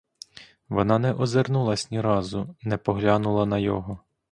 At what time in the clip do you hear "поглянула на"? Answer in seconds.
2.77-3.59